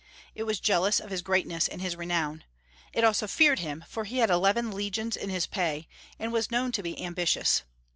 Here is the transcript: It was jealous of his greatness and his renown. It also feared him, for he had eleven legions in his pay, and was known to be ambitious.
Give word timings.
It 0.33 0.45
was 0.45 0.59
jealous 0.59 0.99
of 0.99 1.11
his 1.11 1.21
greatness 1.21 1.67
and 1.67 1.79
his 1.79 1.95
renown. 1.95 2.43
It 2.91 3.03
also 3.03 3.27
feared 3.27 3.59
him, 3.59 3.85
for 3.87 4.05
he 4.05 4.17
had 4.17 4.31
eleven 4.31 4.71
legions 4.71 5.15
in 5.15 5.29
his 5.29 5.45
pay, 5.45 5.87
and 6.17 6.33
was 6.33 6.49
known 6.49 6.71
to 6.71 6.81
be 6.81 6.99
ambitious. 7.05 7.61